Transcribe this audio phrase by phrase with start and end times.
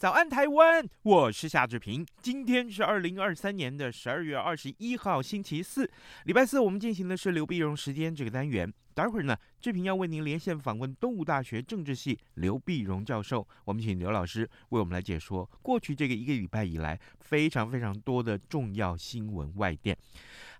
[0.00, 0.88] 早安，台湾！
[1.02, 2.06] 我是夏志平。
[2.22, 5.90] 今天是二零二三年的十二月二十一号，星期四，
[6.24, 6.58] 礼拜四。
[6.58, 8.72] 我们进行的是刘碧荣时间这个单元。
[8.94, 13.46] 待会儿呢，志平要为您连线访问东吴大学政治系刘碧荣教授。
[13.66, 19.94] 我们请刘老师为我们来解说过去这个一个礼拜以来非常非常多的重要新闻外电。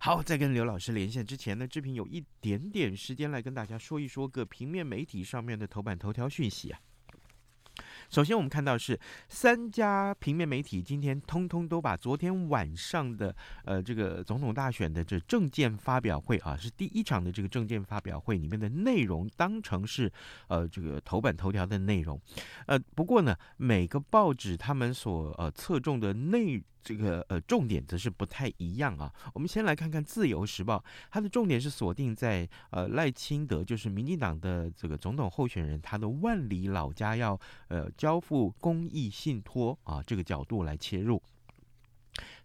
[0.01, 6.79] 好，在跟刘老师连线之前呢，志平有一点点时间来跟大家说一说各平面媒体上面的头版头条讯息啊。
[8.11, 20.13] 首先，我们看到是三家平面媒体今天通通都把昨天晚上的呃这个总统大选的这证件发表会啊，是第一场的这个证件发表会里面的内容当成是
[20.49, 22.21] 呃这个头版头条的内容。
[22.67, 29.13] 呃，不过呢，每个报纸他们所呃侧重的内这个呃重点则是不太一样啊。
[29.35, 30.79] 我们先来看看《自由时报》，
[31.11, 41.23] 它的重点是锁定在呃赖清德，就是民进党的这个总统候选人，他的万里老家要呃交付公益信托啊这个角度来切入。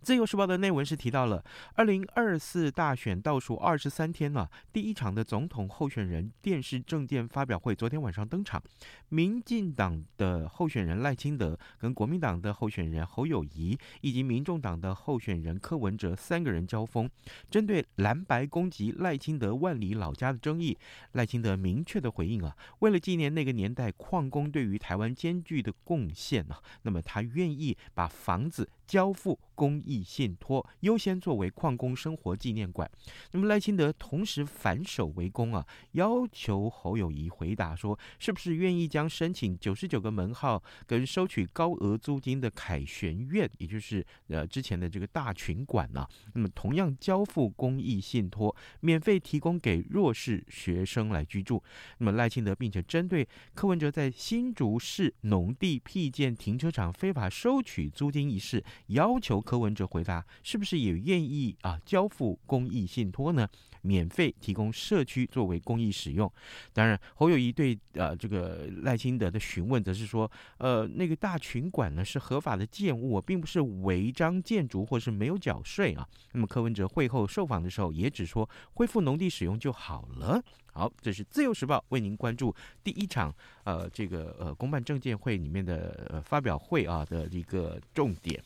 [0.05, 8.61] 自由时报的内文是提到了二零二四大选倒数二十三天了，啊，第一场的总统候选人电视政见发表会昨天晚上登场，
[9.09, 17.09] 民进党的候选人赖清德跟国民党的候选人侯友谊以及民众党的候选人柯文哲三个人交锋，
[17.49, 20.77] 针对蓝白攻击赖清德万里老家的争议，
[21.13, 32.89] 赖清德明确的回应啊，为了纪念那个年代矿工对于台湾艰巨的贡献啊，那么他愿意把房子交付公益信托，优先作为矿工生活纪念馆。
[33.31, 51.61] 那么赖清德同时反手围攻啊，要求侯友宜回答说，是不是愿意将申请九十九个门号跟收取高额租金的凯旋苑，也就是呃之前的这个大群馆呢、啊，那么同样交付公益信托，免费提供给弱势学生来居住。
[51.97, 63.47] 那么赖清德并且针对柯文哲在新竹市农地辟建停车场非法收取租金一事，要求柯文哲回答，是不是也愿意啊交付公益信托呢？
[63.81, 66.31] 免费提供社区作为公益使用。
[66.73, 76.07] 当然，侯友宜对呃这个赖清德的询问，则是说，呃那个大群馆呢是合法的建物，并不是违章建筑或是没有缴税啊。
[76.31, 80.43] 那么柯文哲会后受访的时候也只说恢复农地使用就好了。
[80.73, 82.53] 好，这是自由时报为您关注
[82.83, 83.31] 第一场
[83.65, 88.43] 呃这个呃公办证见会里面的、呃、发表会啊的一个重点。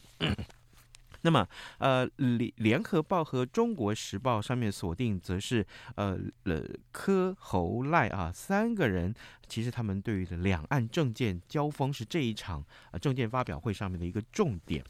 [1.22, 1.48] 那么，
[1.78, 5.66] 呃，联联合报和中国时报上面锁定则是，
[5.96, 9.14] 呃，了柯侯赖啊三个人，
[9.48, 14.84] 其实他们对于的两岸政见交锋是这一场呃政见发表会上面的一个重点，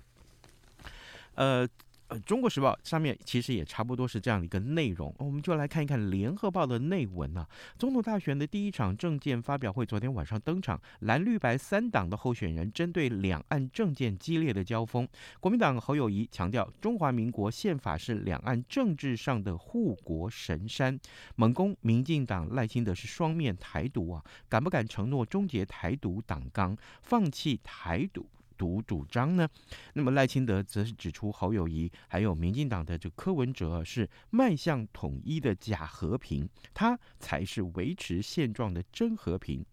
[1.35, 1.68] 呃。
[2.09, 7.47] 呃，《中国时报》上面其实也差不多是这样的一个内容，我们就来看一看《联合报》的内文啊。
[7.77, 15.07] 总统大选的第一场政见发表会昨天晚上登场，蓝绿白三党的候选人针对两岸政见激烈的交锋。
[15.39, 20.99] 国民党侯友谊强调，中华民国宪法是两岸政治上的护国神山，
[21.35, 28.25] 猛攻民进党赖清德是双面台独啊，敢不敢承诺终结台独党纲，放弃台独？
[28.59, 29.47] 独主张呢？
[29.93, 39.65] 那么赖清德则是指出，侯友谊还有民进党的这柯文哲是迈向统一的假和平，他才是维持现状的真和平。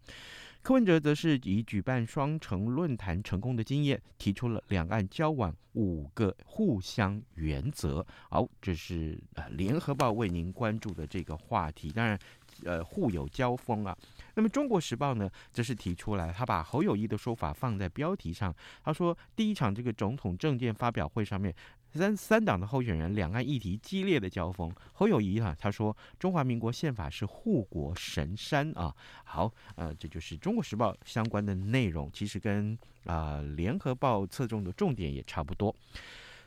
[0.61, 8.05] 柯文哲则是以举办双城论坛成功的经验，提出了两岸交往五个互相原则。
[8.29, 11.91] 好，这是呃联合报为您关注的这个话题。
[11.91, 12.17] 当然。
[12.65, 13.95] 呃，互有交锋啊。
[14.37, 18.55] 那么《中国时报》呢，则是提出来，他把侯友谊的说法放在标题上。
[18.83, 21.51] 他说，第一场这个总统政见发表会上面，
[21.91, 24.71] 三三党的候选人两岸议题激烈的交锋。
[24.93, 28.95] 侯友谊哈、他说中华民国宪法是护国神山啊。
[29.23, 35.75] 好，呃，这就是《中国时报》相关的内容，其实跟啊、《联合报》侧重的重点也差不多。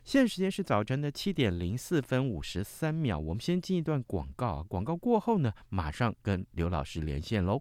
[0.04, 7.60] 现在时间是早晨的七点零四分五十三秒，我们先进一段广告啊，广告过后呢，马上跟刘老师连线喽。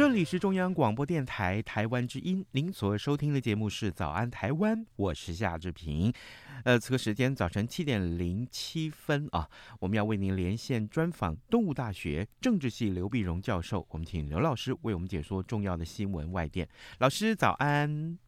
[0.00, 6.10] 这里是中央广播电台台湾之音，您所收听的节目是《早安台湾》，我是夏志平。
[6.64, 9.46] 呃，此刻时间早晨七点零七分啊，
[9.78, 16.66] 我们要为您连线专访动物大学政治系刘碧荣教授，我们请刘老师为我们解说重要的新闻外电。
[17.00, 18.18] 老师早安，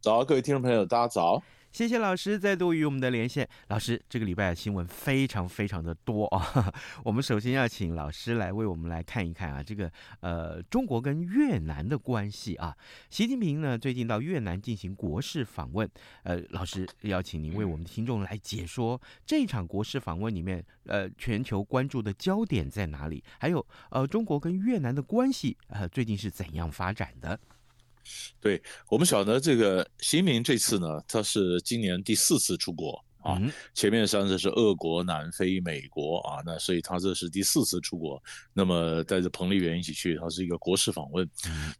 [0.00, 1.42] 早，各位听众朋友，大家早。
[1.70, 3.48] 谢谢老师再度与我们的连线。
[3.68, 6.72] 老师，这个礼拜的新闻非常非常的多啊。
[7.04, 12.76] 我们首先要请老师来为我们来看一看啊，这个呃中国跟越南的关系啊。
[13.10, 15.88] 习近平呢最近到越南进行国事访问，
[16.24, 27.38] 呃，老师邀请您为我们的听众来解说这场国事访问里面呃全球关注的焦点在哪里，还有呃中国跟越南的关系呃最近是怎样发展的。
[28.40, 33.36] 对，我们晓得这个习近平这次呢，他是今年第四次出国啊，
[33.74, 38.22] 前面三次是俄国、南非、美国啊，那所以他这是第四次出国，
[38.52, 41.28] 那么带着彭丽媛一起去，他是一个国事访问。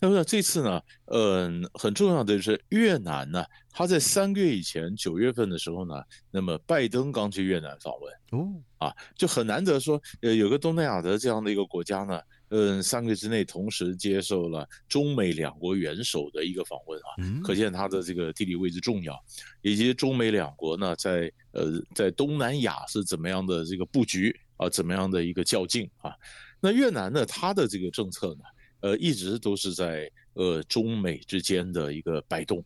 [0.01, 12.21] 那么这次呢，嗯，很重要的就是越南呢，他在三个月以前九月份的时候呢，那么拜登刚去越南访问哦，啊，就很难得说，呃，有个东南亚的这样的一个国家呢。
[12.51, 19.19] 嗯，三个月之内同时接受了中美两国元首的一个访问啊，可见它的这个地理位置重要，
[19.63, 26.13] 以及中美两国呢在呃在东南亚是怎么样的这个布局啊，怎么样的一个较劲啊？
[26.61, 28.45] 那越南呢，它的这个政策呢，
[28.81, 32.65] 呃，一直都是在呃中美之间的一个摆动。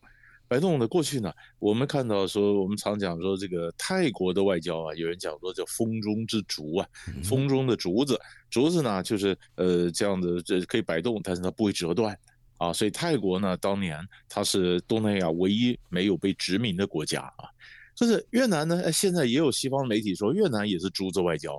[0.52, 6.87] 摆动的过去呢，我们看到说，我们常讲说这个泰国的外交啊，有人讲说叫风中之竹啊，
[7.25, 12.14] 风中的竹子，竹子呢就是呃这样的，这可以摆动，但是它不会折断
[12.59, 12.71] 啊。
[12.71, 17.49] 所以泰国呢，当年它是东南亚唯一没有被殖民的国家啊。
[17.94, 21.54] 就是越南呢，现在也有西方媒体说越南也是竹子外交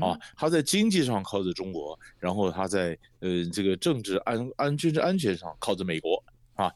[0.00, 6.20] 啊，它在经济上靠着中国，然后它在呃这个政治安安军事安全上靠着美国
[6.56, 6.72] 啊。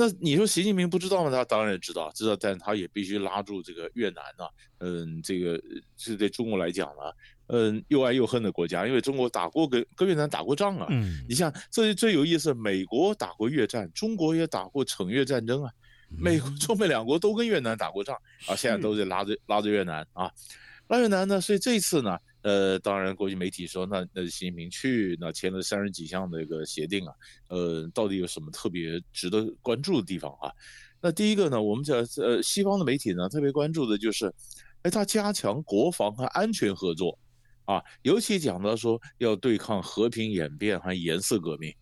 [0.00, 1.30] 那你说习近平不知道吗？
[1.30, 4.50] 他当然知道，知道，但他也必须拉住这个越南呢、啊。
[4.78, 5.60] 嗯，这个
[5.96, 7.02] 是对中国来讲呢，
[7.48, 10.86] 嗯，又爱又恨的国家，因为中国打过跟跟越南打过仗啊。
[10.90, 15.72] 嗯，你像最最有意思，美国打过越战，中国也打过惩越战争啊。
[16.16, 18.14] 美国、中美两国都跟越南打过仗
[18.46, 20.30] 啊，现在都在拉着拉着越南啊，
[20.86, 21.40] 拉越南呢。
[21.40, 22.16] 所以这一次呢。
[22.42, 27.12] 呃，当然，国际媒体说，那那习近平去，那签了三十几项的一个协定啊，
[27.48, 30.50] 呃，到底有什么特别值得关注的地方啊？
[31.00, 34.32] 那第一个呢，我们讲呃，西方的媒体呢特别关注的就是，
[34.82, 37.18] 哎，他加强国防和安全合作，
[37.64, 41.74] 啊，尤其讲到说要对抗和平演变和颜色革命，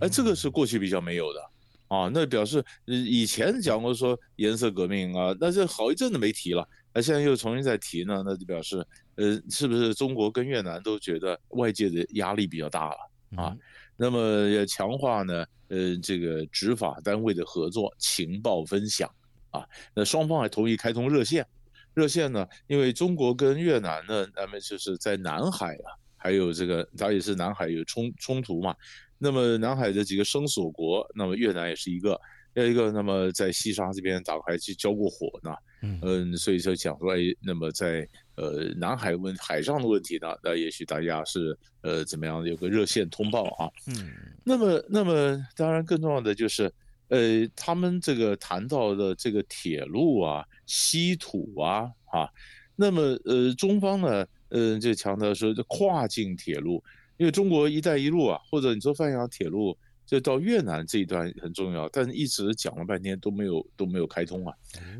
[0.00, 1.40] 哎，这个是过去比较没有的，
[1.88, 6.66] 啊，那表示以前讲过说颜色革命啊，那这好一阵子没提了。
[6.92, 8.84] 那现在又重新再提呢，那就表示，
[9.20, 12.96] 呃，是不是中国跟越南都觉得外界的压力比较大了
[13.36, 13.54] 啊？
[13.94, 19.06] 那么要强化呢，呃，这个执法单位的合作、情报分享
[19.50, 19.62] 啊。
[19.94, 21.46] 那双方还同意开通热线，
[21.92, 28.74] 热线呢，因为中国跟越南呢，那么就是在南海啊，还有这个，它也是南海有冲冲突嘛。
[29.18, 32.18] 那么南海的几个生索国，那么越南也是一个。
[32.54, 35.54] 要一个那么在西沙这边打开去交过火呢，
[36.02, 44.10] 嗯，所以说讲出来，那么在呃南海问海上的问题呢，那也许大家是呃怎么样有个热线通报啊，嗯，
[44.42, 46.72] 那么那么当然更重要的就是，
[47.06, 52.28] 呃，他们这个谈到的这个铁路啊、稀土啊，啊，
[52.74, 56.82] 那么呃中方呢，呃就强调说这跨境铁路，
[57.16, 59.78] 因为中国“一带一路”啊，或者你说泛亚铁路。
[60.10, 64.52] 就到越南这一段很重要，但是一直讲了半天都没有都没有开通啊。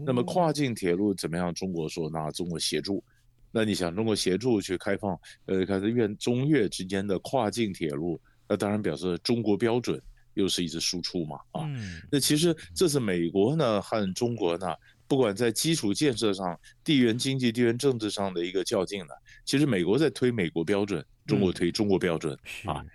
[0.06, 1.52] 那么跨境铁路怎么样？
[1.52, 3.02] 中国说那中国协助，
[3.50, 10.00] 那你想中国协助去开放，呃，开始越中越之间的跨境铁路，那当然表示中国标准
[10.34, 11.68] 又是一次输出嘛啊。
[12.08, 14.72] 那其实这是美国呢和中国呢，
[15.08, 19.14] 不管在基础建设上、地缘经济、地缘政治上的一个较劲呢，
[19.44, 22.86] 其实美国在推美国标准，中国推中国标准啊。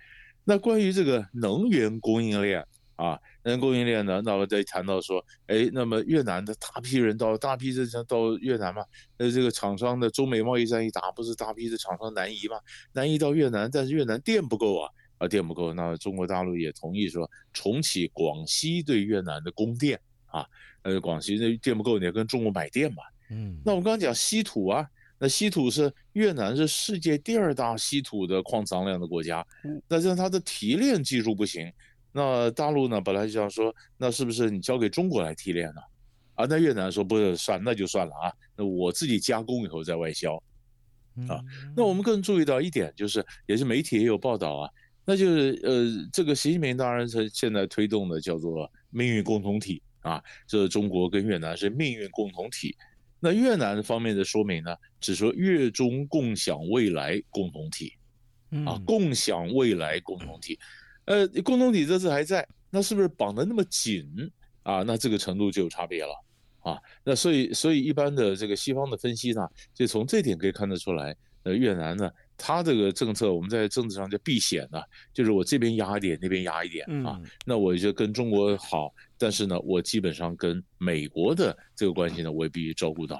[0.48, 8.84] 那关于这个能源供应链啊，能源供应链呢，那我再谈到说，哎，那么越南的大批人到大批的到越南嘛，
[9.18, 12.60] 那这个厂商的中美贸易战一打，不是大批的厂商南移嘛，
[12.92, 20.46] 南移到越南，但是越南电不够啊，啊电不够，那中国大陆也同意说重启广西对越南的供电啊，
[20.82, 24.88] 呃，广西那电不够，你要跟中国买电嘛，嗯，那我们刚刚讲稀土啊。
[25.18, 29.46] 那稀土是越南是世界第二大稀土的矿藏量的国家，
[29.88, 31.72] 那像它的提炼技术不行，
[32.12, 35.80] 那大陆呢本来就想说，那是不是你交给中国来提炼呢？
[36.34, 40.34] 啊，那越南说不是，算那就算了啊，那我自己加工以后再外销，
[41.28, 41.40] 啊，
[41.74, 44.70] 那我们更注意到一点就是，也是媒体也有报道啊，
[45.06, 52.76] 那就是呃，这个习近平当然是现在推动的叫做命运共同体啊，这中国跟越南是命运共同体。
[53.26, 57.92] 那越南方面的说明呢，只说越中共享未来共同体，
[58.64, 60.56] 啊，共享未来共同体，
[61.06, 64.06] 呃，共同体这次还在，那是不是绑得那么紧
[64.62, 64.84] 啊？
[64.84, 66.24] 那这个程度就有差别了，
[66.60, 72.08] 啊，那所以所以一般的这个西方的分析呢，就从这点可以看得出来，呃，越南呢。
[72.38, 74.80] 他这个政策，我们在政治上叫避险呢，
[75.12, 77.20] 就是我这边压一点，那边压一点啊。
[77.44, 83.18] 那我就跟中国好，但是呢，我基本上跟美国的这个关系呢，我也必须照顾到，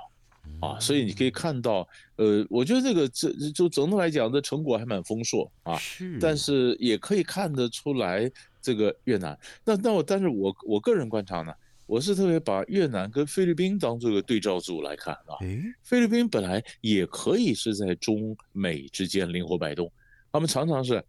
[0.60, 0.78] 啊。
[0.78, 5.76] 所以你可以看到，呃，我觉得这个这就总的来讲，的成果还蛮丰硕啊。
[5.78, 6.18] 是。
[6.20, 8.30] 但是也可以看得出来，
[8.60, 11.52] 这个越南，那那我，但是我我个人观察呢。
[11.86, 15.38] 我是特别把越南跟菲律宾当做个对照组来看啊，
[15.82, 19.90] 菲律宾本来也可以是在中美之间灵活摆动，
[20.32, 21.02] 他们常常是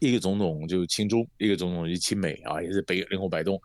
[0.00, 3.60] 一个总统就亲中，一个总统就亲美啊，也是北灵活摆动。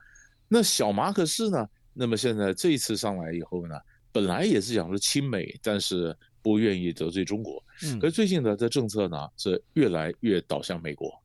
[0.48, 1.68] 那小马可仕呢？
[1.92, 3.76] 那么现在这一次上来以后呢，
[4.12, 7.64] 本来也是想说亲美，但是不愿意得罪中国。
[8.00, 11.23] 可是最近的这政策呢，是越来越倒向美国。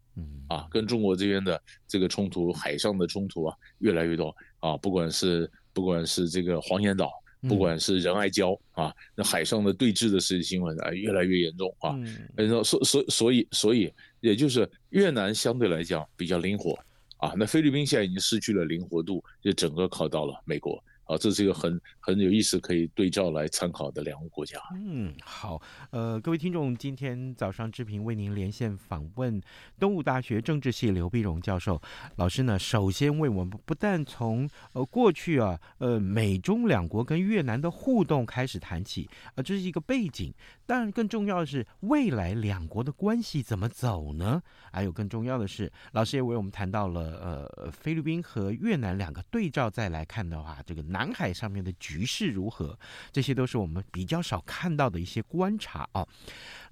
[0.48, 4.76] 啊，跟中国这边的这个冲突，海上的冲突啊，越来越多啊。
[4.76, 7.10] 不管是不管是这个黄岩岛，
[7.42, 11.98] 不管是仁爱礁啊，那海上的对峙的事新闻啊，越来越严重啊。
[12.34, 16.78] 然后所所所以所以，也就是越南相对来讲比较灵活
[17.18, 20.82] 啊，那菲律宾现在已经失去了灵活度，就整个靠到了美国。
[21.08, 24.60] 啊，这是一个很很有意思可以对照来参考的两个国家。
[24.74, 25.60] 嗯，好，
[25.90, 29.40] 呃，各位听众，今天早上志平为您连线访问
[29.78, 31.80] 东吴大学政治系刘碧荣教授
[32.16, 40.34] 老师呢，首先为我们不但从呃过去啊，呃美中两国跟越南的互动开始谈起，啊、呃，这是一个背景，
[40.68, 44.42] 但更重要的是未来两国的关系怎么走呢？
[44.70, 52.78] 还有更重要的是，老师也为我们谈到了呃菲律宾和越南两个对照再来看的话，这个南海上面的局势如何？
[53.10, 56.06] 这些都是我们比较少看到的一些观察啊。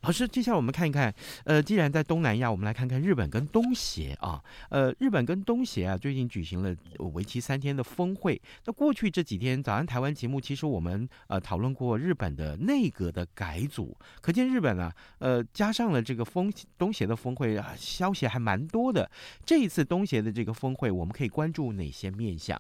[0.07, 1.13] 老师，接下来我们看一看，
[1.45, 4.41] 呃，既然在东南亚，我们来看看日本跟东协啊。
[4.71, 6.73] 呃，日本跟东协啊，最近举行了
[7.13, 8.41] 为期三天的峰会。
[8.67, 19.11] 那过去这几天，早安台湾节目，其实我们呃讨论过日本的内阁的改组，可见日本啊，呃，加上了这个峰东协的峰会啊，消息还蛮多的。
[19.45, 22.57] 这一次东协的这个峰会，我们可以关注哪些面向？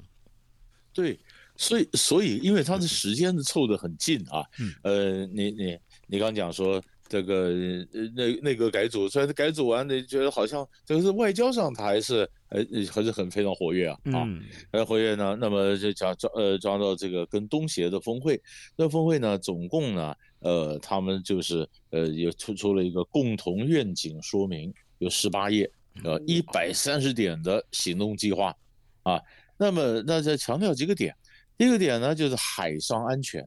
[0.93, 1.17] 对。
[1.59, 4.45] 所以，所以，因为它的时间凑得很近啊，
[4.83, 7.49] 呃，你你你刚讲说这个
[7.93, 14.27] 呃那那个改组，虽然改组完，你觉得好像这个是外交上他还是呃还是很非常活跃啊啊，
[14.73, 15.37] 很活跃呢。
[15.41, 18.41] 那么就讲抓呃抓到这个跟东协的峰会，
[18.77, 25.71] 那峰会呢总共呢呃他们就是呃也突出了一个共同愿景说明，有十八页，
[26.05, 28.55] 呃一百三十点的行动计划
[29.03, 29.21] 啊。
[29.59, 31.15] 那么那再强调几个点。
[31.59, 33.43] 第一个点呢，就是海上安全，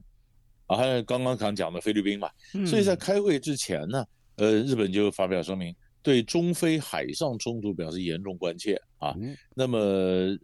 [0.70, 2.30] 啊，还有刚刚刚讲的菲律宾嘛，
[2.64, 9.12] 所以在开会之前呢，呃，日本就发表声明，对中非海上冲突表示严重关切啊。
[9.52, 9.80] 那么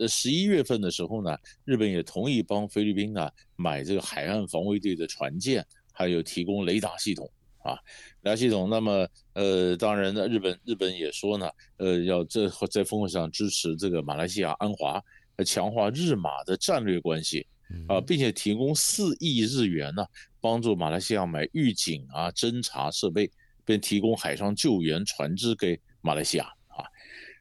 [0.09, 7.79] 十一月份的时候呢，日本也同意帮菲律宾呢买这个海岸防卫队的船舰，还有提供雷达系统啊，
[8.23, 8.69] 雷达系统。
[8.69, 15.01] 那么呃，当然呢，日本日本也说呢，呃，要这在峰会上支持这个马来西亚安华，
[15.45, 17.47] 强化日马的战略关系
[17.89, 20.05] 啊，并且提供四亿日元呢，
[20.41, 23.31] 帮助马来西亚买预警啊、侦察设备。
[23.69, 26.87] 并提供海上救援船只给马来西亚啊，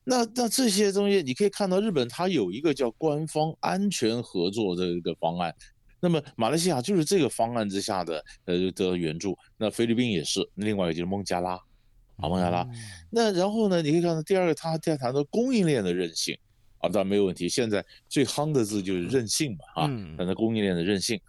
[0.03, 5.53] 那那这些东西你可以看到，日本它有一个叫官方安全合作的一个方案，
[5.99, 11.51] 那么马来西亚就是这个方案之下的呃得到援助，那菲律宾也是，另外一个就是孟加拉
[12.17, 12.67] 啊孟加拉，
[13.11, 16.35] 那然后呢，你可以看到第二个，他在谈到供应链的韧性
[16.85, 19.87] 啊，当然没有问题，现在最夯的字就是韧性嘛啊，
[20.17, 21.19] 反正供应链的韧性，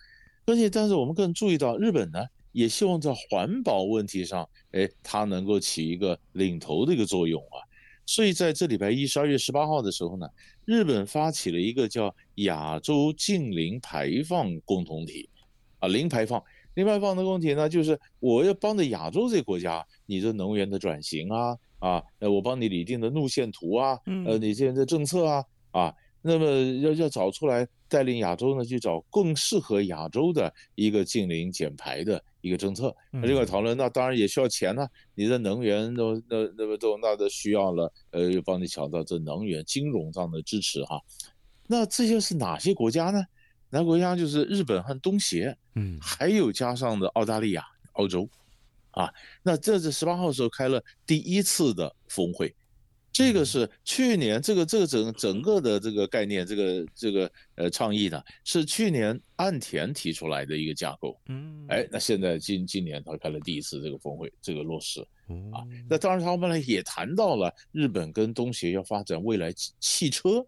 [0.47, 2.19] 而且但是我们更注意到日本呢。
[2.53, 7.61] 也希望在环保问题上，哎，它能够起一个领头的一个作用啊。
[8.07, 10.27] 所以在这礼拜一，十二月十八号的时候呢，
[10.65, 15.29] 日本发起了一个叫亚洲近零排放共同体，
[15.81, 25.95] 啊，零排放，零排放的共同体呢，就是我要帮着亚洲这个国家，你的能源的转型啊，啊，呃，我帮你拟定的路线图啊，呃，你现在的政策啊，啊。
[26.23, 26.45] 那么
[26.81, 32.93] 要要找出来带领亚洲呢，去找更适合亚洲的一个近邻减排的一个政策。
[33.13, 34.91] 那这个讨论，那当然也需要钱呢、啊。
[35.15, 41.01] 你的能源都那那么都那都需要了，呃，又帮你抢到这能源金融上的支持哈。
[41.69, 43.23] 那这些是哪些国家呢？
[43.71, 48.29] 哪国家就是日本和东协，嗯，还有加上的澳大利亚、澳洲，
[48.97, 49.13] 啊，
[49.43, 52.53] 那这是十八号的时候开了第一次的峰会。
[53.13, 61.19] 这个是去年这个这个整整个的这个概念，这个这个呃倡议呢，是去年岸田提出来的一个架构。
[61.29, 65.01] 嗯，哎，那现在今今年他开了第一次这个峰会，这个落实。
[65.53, 70.45] 啊，那当然他们呢也谈到了日本跟东协要发展未来汽车，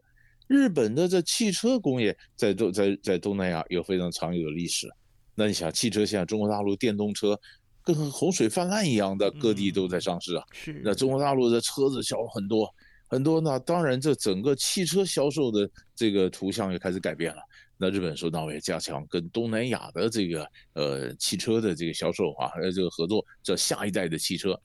[0.46, 4.86] 日本的这汽车工业在东在在东南亚有非常长久的历史。
[5.34, 7.38] 那你想，汽车现在中国大陆电动车。
[7.94, 10.44] 跟洪水泛滥一样的，各地都在上市啊。
[10.52, 12.68] 是，那中国大陆的车子销很多
[13.06, 13.58] 很多呢。
[13.60, 17.40] 当然，这整个汽车销售的这个图像也开始改变了。
[17.78, 24.60] 那日本说，那我也加强跟东南亚的这个呃汽车的这个销售啊，呃这个合作，这下一代的汽车。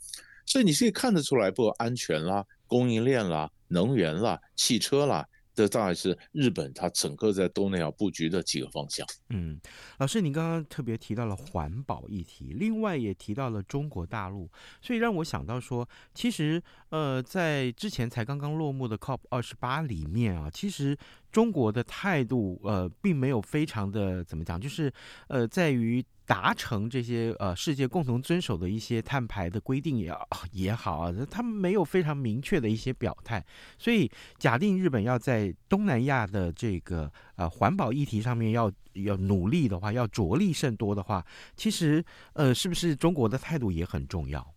[0.46, 5.26] 所以你可以看得出来，不安全啦、供应链啦、能源啦、汽车啦。
[5.54, 9.06] 这大概是日本它整个在东南亚布局的几个方向。
[9.30, 9.60] 嗯，
[9.98, 14.50] 老师，您刚刚特别提到了环保议题，另外也提到了中国大陆，
[14.82, 20.98] 所以让我想到说，其实呃，在之前才刚刚落幕的 COP 二十八里面啊，其实
[21.34, 24.89] 中国的态度呃，并没有非常的怎么讲，就是
[25.28, 26.02] 呃，在于。
[26.26, 30.10] 达成这些呃世界共同遵守的一些碳排的规定也
[30.54, 33.46] 也好啊，他们没有非常明确的一些表态，
[33.78, 41.22] 所以假定日本要在东南亚的这个呃环保议题上面要要努力的话，要着力甚多的话，
[41.58, 44.54] 其实呃是不是中国的态度也很重要？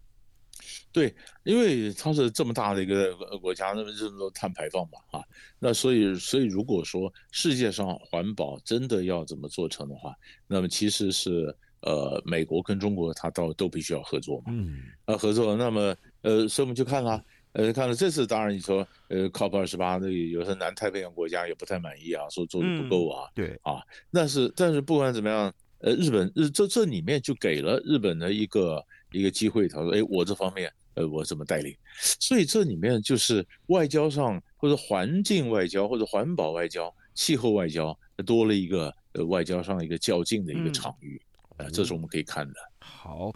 [0.93, 5.25] 对，因为它是这么大的一个国家，那么这么多碳排放嘛啊，
[5.59, 10.15] 那所以所以如果说世界上环保真的要怎么做成的话，
[10.47, 23.61] 那么其实是呃美国跟中国它到都必须要合作嘛，嗯，啊合作，那么呃所以我们就看了，呃看了这次当然你说呃 COP 二十八那有些南太平洋国家也不太满意啊，说做的不够啊，嗯、对。
[23.63, 28.85] 啊，但是但是不管怎么样，呃日本日这这里面就给了日本的一个。
[29.17, 31.75] 一个机会，他说：“哎，我这方面，呃，我怎么带领？
[32.21, 41.21] 所以这里面就是外交上，或者环境外交，或者环保外交、气候外交，多了一个呃外交上一个较劲的一个场域，
[41.57, 42.55] 呃，这是我们可以看的。
[42.55, 43.33] 嗯”好。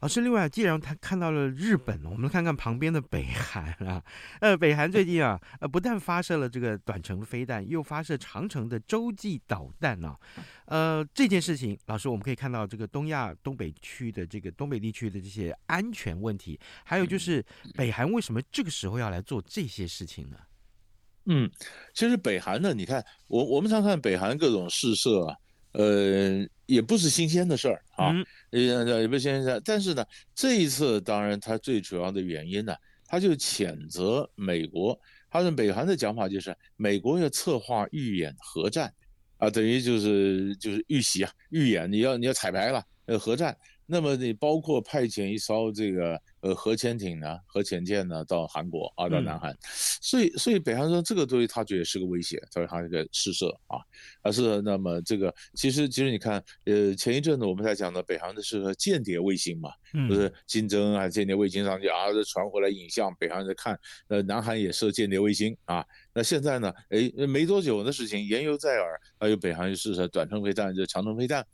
[0.00, 4.02] 老师，另外，既然他看到了日本，我们看看旁边的北韩啊。
[4.40, 10.16] 呃，北韩最近啊，呃，不但发射了这个短程飞弹，又发射长程的洲际导弹啊。
[10.64, 20.38] 呃，这件事情，老师，我们可以看到这个东亚东北区的这个东北地区的这些安全问题，还有就是北韩为什么这个时候要来做这些事情呢？
[21.26, 21.50] 嗯，
[21.92, 25.36] 其实北韩呢，你看我我们常看北韩各种试射啊。
[25.72, 28.12] 呃，也不是新鲜的事儿啊，
[28.50, 29.60] 也也不是新鲜事儿。
[29.64, 30.04] 但是呢，
[30.34, 32.74] 这一次当然它最主要的原因呢，
[33.06, 34.98] 他就谴责美国。
[35.30, 38.92] 他的北韩的讲法就是美国要策划预演核战，
[39.38, 43.56] 啊，等于就是就是预习啊，预演你要你要彩排了，呃，核战。
[43.90, 49.58] 那么你包括派遣一艘这个呃核潜艇呢、核潜舰呢到韩国啊，到南韩，嗯、
[50.00, 53.78] 所以所以北韩说这个东西他觉得是个威胁，他说他这个试射啊，
[54.22, 71.44] 而是那么这个其实其实你看呃前一阵子我们才讲的北韩的是个间谍卫星嘛，嗯、就是金正恩啊间谍卫星上去啊传回来影像，北韩在看，呃南韩也设间谍卫星啊，那现在呢哎没多久的事情言犹在耳，还有北韩试射短程飞弹就长程飞弹。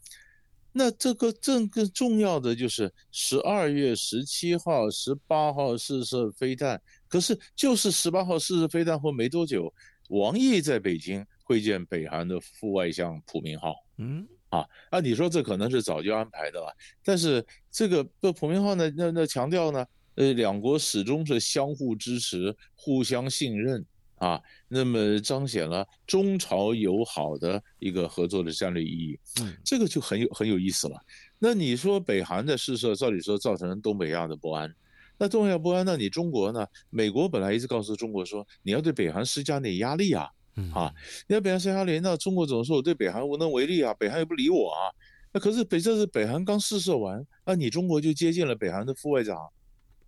[0.78, 9.72] 那这个更更重要的就是十二月十七号、十八号试射飞弹，可是就是十八号试射飞弹后没多久，
[10.10, 13.74] 王毅在北京会见北韩的副外相朴明浩。
[13.96, 16.70] 嗯，啊，按，你说这可能是早就安排的了，
[17.02, 19.86] 但是这个这朴明浩呢，那那强调呢，
[20.16, 23.82] 呃，两国始终是相互支持、互相信任。
[24.16, 30.98] 啊，那么彰显了中朝友好的一个合作的战略意义，嗯，这个就很有很有意思了。
[31.38, 34.74] 那你说北韩的试射，照理说造成东北亚的不安，
[35.18, 36.66] 那东北亚不安，那你中国呢？
[36.88, 40.30] 美国本来一直告诉中国说，你要对北韩施加点压力啊，
[40.72, 40.90] 啊，
[41.28, 44.88] 你要北韩施加压力，那中国总说我对北韩无能为力啊，北韩也不理我啊。
[45.32, 49.36] 那可是北这是北韩刚试射完，那你中国就接见了北韩的副外长，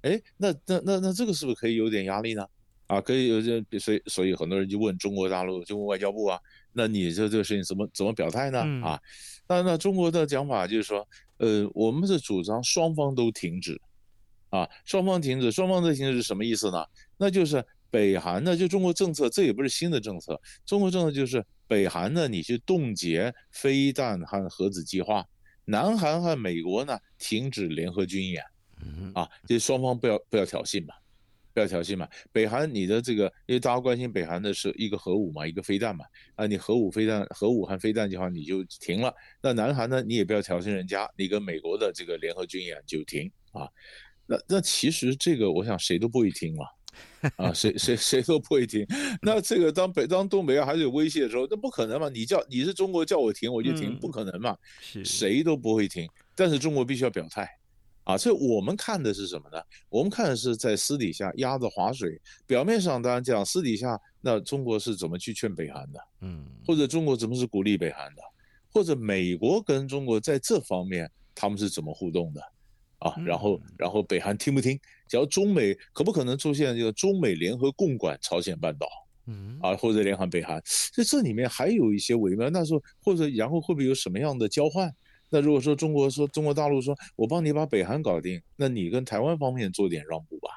[0.01, 2.47] 哎，那那那那这个是不是可以有点压力呢？
[2.89, 6.41] 啊，可以有这，所以所以很多人就问中国大陆，就问外交部啊，
[6.73, 8.63] 那你这这个事情怎么怎么表态呢？
[8.65, 9.01] 嗯、啊，
[9.47, 13.79] 那那中国的讲法就是说，呃，我们是主张双方都停止，
[14.49, 16.83] 啊，双方停止，双方的停止是什么意思呢？
[17.19, 25.23] 那就是北韩呢，就中国政策，这也不是新的政策，中国政策就是北韩呢，你去冻结飞弹和核子计划，
[25.67, 28.43] 南韩和美国呢停止联合军演，
[29.13, 30.95] 啊，这双方不要不要挑衅嘛。
[31.59, 32.09] 不要挑衅嘛！
[32.31, 36.05] 北韩，你的这个，因为大家关心北韩的是一个核武嘛，一个飞弹嘛，
[36.37, 39.13] 啊，你核武、飞弹、核武和飞弹计划你就停了。
[39.43, 43.69] 那南韩呢，你也不要挑衅人家，你跟美国的这个联合军演就停啊。
[44.25, 46.65] 那那其实这个，我想谁都不会听嘛，
[47.35, 48.87] 啊，谁谁谁都不会听。
[49.21, 52.09] 那这个当北当东北亚还是有威胁的时候，那不可能嘛？
[52.09, 54.57] 你叫你是中国叫我停我就停，嗯、不可能嘛？
[55.05, 56.09] 谁都不会停。
[56.37, 57.58] 但是中国必须要表态。
[58.09, 59.63] 啊，所以我们看的是什么呢？
[59.91, 68.23] 我们看的是在私底下鸭子划水，表面上当然讲，私底下那中国是怎么去劝北韩的，嗯，或者中国怎么是鼓励北韩的，
[68.73, 72.41] 或者美国跟中国在这方面他们是怎么互动的，
[73.01, 74.81] 啊，然后然后北韩听不听？
[75.07, 78.89] 只要中美可不可能出现这个中美联合共管朝鲜半岛，
[79.27, 84.91] 嗯，啊，或者联合北韩，所以这里面还有一些微妙，那时候或者然后会不会有什么样的交换？
[85.31, 90.51] 那如果说中国说中国大陆说我帮你把北韩搞定，那你跟台湾方面做点让步吧，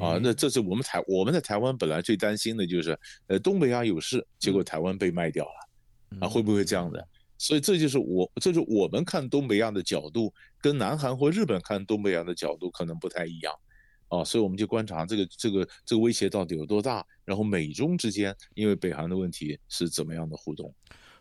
[0.00, 7.06] 啊，那这是我们台我们在台湾本来最担心的就是，呃，东北亚有事，结果台湾被卖掉了，啊，会不会这样的？
[7.36, 13.54] 所以这就是我，这是我们看东北亚的角度，跟南韩或日本看东北亚的角度可能不太一样，
[14.08, 20.72] 啊，所以我们就观察这个这个这个威胁到底有多大，然后美中之间因为北韩的问题是怎么样的互动。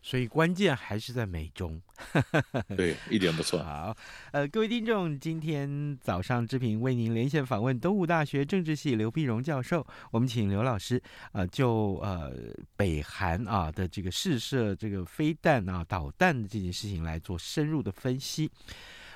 [0.01, 1.81] 所以关键还是在美中，
[2.75, 3.61] 对，一点不错。
[3.61, 3.95] 好，
[4.31, 11.01] 呃，各位听众，今天早上志平为您连线访问东吴大学政治系刘碧荣教授，我们请刘老师，
[11.33, 12.31] 呃，就呃
[12.77, 18.49] 北韩啊的这个试射这个飞弹啊导弹的这件事情来做深入的分析。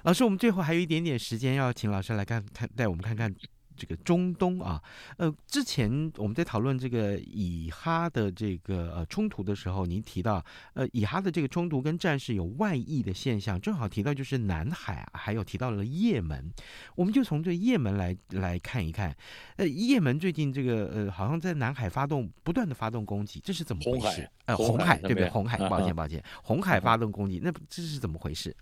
[0.03, 3.33] 老师，我们最后还有一点点时间，要请老师来看看，带我们看看。
[3.75, 4.81] 这个中东啊，
[5.17, 16.51] 呃，之前我们在讨论这个以哈的这个呃冲突的时候，您提到呃以哈的这个冲突跟战事有外溢的现象，正好提到就是南海啊，还有提到了也门，
[16.95, 19.15] 我们就从这也门来来看一看，
[19.57, 23.99] 呃，也门最近这个呃好像在南海发动不断的发动攻击，这是怎么回事？
[23.99, 25.29] 红海呃，红海对不对？
[25.29, 28.55] 红海，抱歉抱歉，红海发动攻击，那这是怎么回事？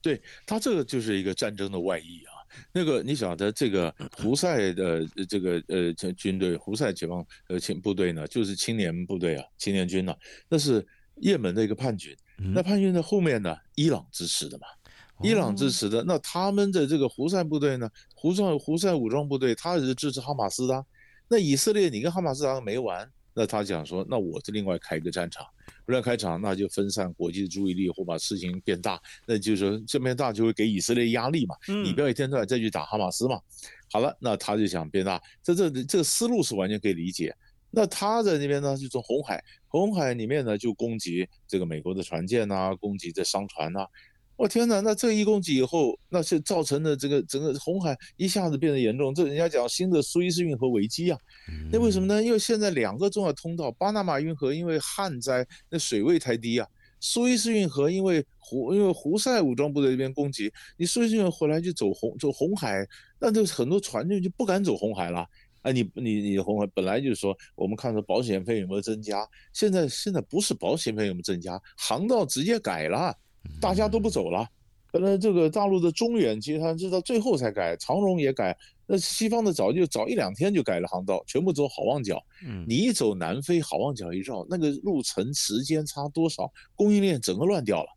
[0.00, 2.41] 对，他这个就是一个战争的外溢啊。
[2.72, 10.14] 那个你晓得这个胡塞的这个呃军队，胡塞解放呃青部队呢，就是青年部队啊，青年军呢，
[10.48, 10.86] 那是
[11.16, 12.16] 也门的一个叛军。
[12.54, 14.66] 那叛军的后面呢，伊朗支持的嘛，
[15.22, 16.02] 伊朗支持的。
[16.04, 20.84] 那他们的这个胡塞部队呢，胡塞胡塞武装部队，他是支持哈马斯的。
[21.28, 25.46] 那以色列，你跟哈马斯打没完，那他讲说，那我就另外开一个战场。
[25.84, 31.54] 不然开场，那就分散国际的注意力，或把事情变大，那就是说这边大就会给以色列压力嘛。
[31.84, 33.40] 你不要一天到晚再去打哈马斯嘛。
[33.90, 37.34] 好了，那他就想变大，这这这个思路是完全可以理解。
[37.70, 43.86] 那他在那边呢，就从红海，红海里面呢就攻击这个美国的船舰呐，攻击这商船呐。
[44.36, 44.80] 我、哦、天哪！
[44.80, 49.14] 那这一攻击以后，那是造成的这个整个红海一下子变得严重。
[49.14, 51.18] 这人家讲新的苏伊士运河危机啊，
[51.70, 52.22] 那为什么呢？
[52.22, 56.66] 因为现在两个重要通道，巴拿马运河因为旱灾，那水位太低啊，
[56.98, 62.84] 苏伊士运河因为胡因为胡塞武装部队这边攻击，你苏伊士运河回来就走红走红海，
[63.20, 65.24] 那就很多船就就不敢走红海了。
[65.60, 69.24] 啊，你你你红海本来就是说，我们看到保险费有没有增加？
[69.52, 73.16] 现在现在不是保险费有没有增加，航道直接改了，
[73.60, 74.46] 大家都不走了。
[74.90, 78.54] 本来这个大陆的中远，其实它是到最后才改，长荣也改，
[78.86, 82.22] 那西方的早就早一两天就改了航道，全部走好望角。
[82.46, 86.52] 嗯，你一走南非好望角一绕，那个路程时间差多少？
[86.74, 87.88] 供应链整个乱掉了。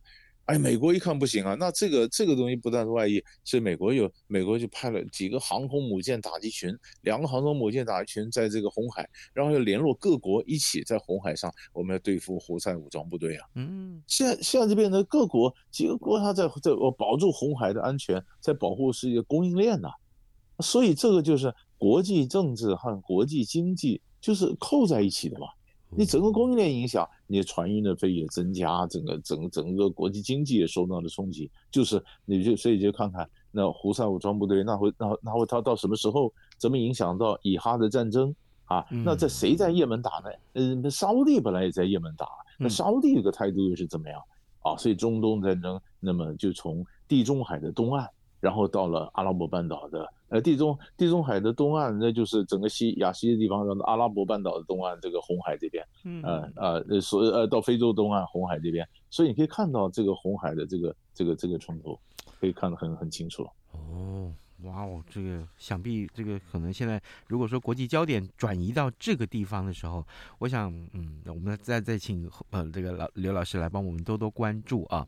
[0.46, 13.48] 哎，美国一看不行啊，那这个这个东西不但是外溢，所以美国有美国就派了几个航空母舰打击群，两个航空母舰打击群在这个红海，然后又联络各国一起在红海上，我们要对付胡塞武装部队啊。
[13.56, 25.48] 嗯，现在现在这边的各国几个国家在在我保住红海的安全，在保护世界供应链呐、啊，所以这个就是国际政治和国际经济就是扣在一起的嘛。
[25.90, 31.50] 你整个供应链影响，你的船运的费也增加，整个整个整个国际经济也受到了冲击。
[31.72, 38.86] 就是你就所以就看看那胡塞武装部队，那会那那会他到什么时候怎么影响到以哈的战争啊？
[38.90, 40.30] 那这谁在也门打呢？
[40.54, 44.20] 嗯，那沙乌地本来也在也门打，那沙乌地这个态度又是怎么样
[44.64, 44.76] 啊？
[44.78, 48.10] 所以中东战争，那么就从地中海的东岸。
[48.46, 61.98] 然后到了阿拉伯半岛的呃地中地中海的东岸，那就是整个西亚西的地方，然后阿拉伯半岛的东岸，这个红海这边，嗯呃呃所呃到非洲东岸红海这边，所以你可以看到这个红海的这个这个这个冲突，
[62.40, 63.42] 可以看得很很清楚。
[63.72, 64.32] 哦。
[64.66, 70.06] 哇哦，这个想必这个可能现在，如果说国际焦点转移到这个地方的时候，
[70.40, 75.06] 我想，嗯，我们再再请呃这个老刘老师来帮我们多多关注啊。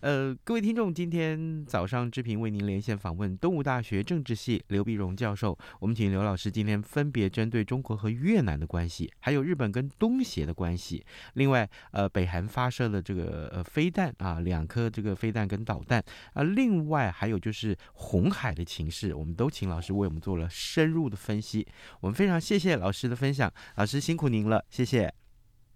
[0.00, 18.90] 呃，各位听众，今天早上志平为您连线访问东吴大学政治系刘必荣教授，我们请刘老师今天分别针对中国和越南的关系，还有日本跟东协的关系，另外呃北韩发射了这个呃飞弹啊，两颗这个飞弹跟导弹啊，另外还有就是红海的情。
[18.94, 21.66] 是，我们都请老师为我们做了深入的分析，
[22.00, 25.12] 我们非常谢谢老师的分享，老师辛苦您了，谢谢，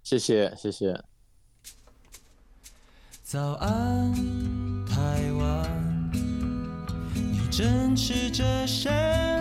[0.04, 1.02] 谢谢，谢谢。
[3.24, 4.14] 早安，
[4.86, 6.10] 台湾，
[7.12, 8.88] 你正吃着什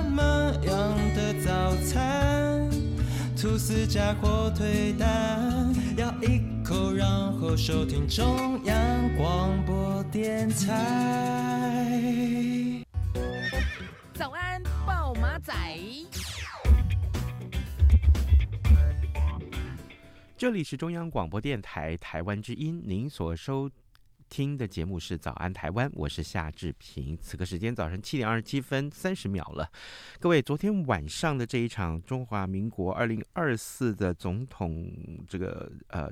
[0.09, 0.23] 么
[0.65, 2.67] 样的早餐？
[3.39, 11.36] 吐司加火腿蛋，咬一口，然后收听中央广播电台。
[14.17, 15.53] 早安，报马仔。
[20.35, 23.69] 这里是中央广播电台台湾之音，您所收
[24.27, 27.15] 听的节目是《早安台湾》，我是夏志平。
[27.21, 29.69] 此刻时间早上七点二十七分三十秒了。
[30.19, 34.91] 各位，昨天晚上的这一场中华民国二零二四的总统
[35.27, 36.11] 这个呃。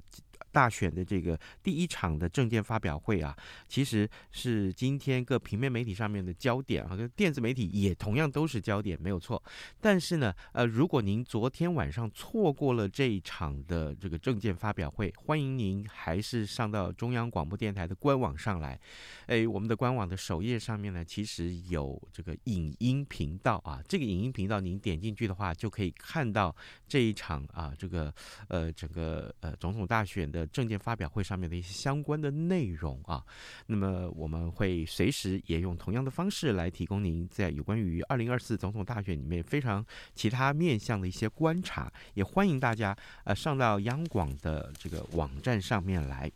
[0.56, 3.36] 大选的这个第一场的政见发表会啊，
[3.68, 9.44] 其实是今天各平面媒体上面的焦点啊，跟电子媒体也同样都是焦点，没有错。
[9.82, 18.80] 但是呢，呃，如果您昨天晚上错过了这一场的这个政见发表会，欢迎您还是上到中央广播电台的官网上来。
[19.26, 26.56] 哎，我们的官网的首页上面呢，其实有这个影音频道啊，这个影音频道您点进去的话，就可以看到
[26.88, 28.14] 这一场啊，这个
[28.48, 30.45] 呃整个呃总统大选的。
[30.48, 33.24] 证件发表会上面的一些相关的内容啊，
[33.68, 46.32] 那么我们会随时也用同样的方式来提供您在有关于二零二四总统大选里面非常其他面向的一些观察，也欢迎大家呃上到央广的这个网站上面来，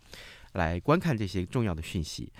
[0.54, 2.32] 来观看这些重要的讯息。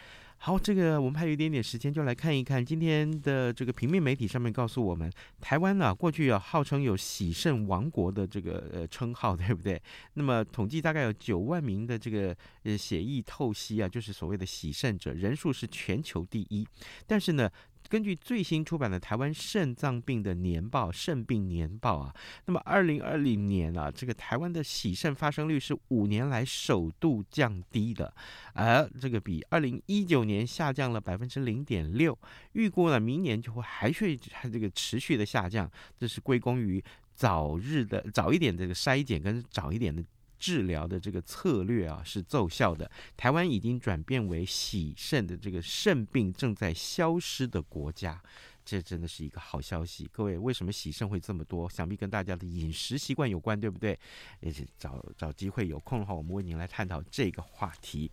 [0.42, 9.80] 好，这个我们还有一点点时间，就来看一看今天的这个平面媒体上面告诉我们，台湾呢、过去啊号称有喜肾王国的这个呃称号，对不对？
[10.14, 16.66] 那么统计大概有九万名的这个呃血液透析啊，就是所谓的喜肾者，人数是全球第一，
[17.06, 17.50] 但是呢。
[17.90, 28.14] 根据最新出版的《台湾肾脏病的年报》《肾病年报》啊，那么二零二零年啊，这个台湾的洗肾发生率是五年来首度降低的，
[28.54, 32.16] 而这个比二零一九年下降了百分之零点六，
[32.54, 36.82] 预估呢明年就会还会这个持续的下降，这是归功于
[37.16, 40.04] 早日的早一点这个筛检跟早一点的。
[40.40, 48.22] 治疗的这个策略啊是奏效的，台湾已经转变为喜肾的这个肾病正在消失的国家，
[48.64, 50.10] 这真的是一个好消息。
[50.12, 51.70] 各位，为什么喜肾会这么多？
[51.70, 54.00] 想必跟大家的饮食习惯有关，对不对？
[54.40, 58.10] 也是找找机会有空的话，我们为您来探讨这个话题。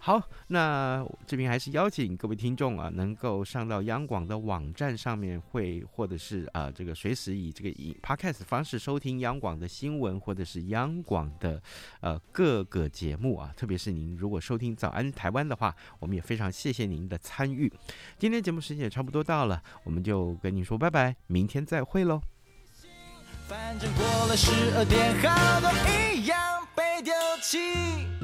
[0.00, 11.60] 好，那这边还是邀请各位听众啊，能够上到央广的网站上面，会或者是啊、这个随时以这个以 podcast 方式收听央广的新闻，或者是央广的
[12.00, 13.52] 呃各个节目啊。
[13.56, 17.72] 特别是您如果收听早安台湾的话，我们也非常谢谢您的参与。
[18.18, 22.20] 今天节目时间也差不多到了，我们就跟您说拜拜，明天再会喽。
[23.48, 25.70] 反正过了十二点，好多
[26.14, 26.38] 一样
[26.76, 28.17] 被丢弃。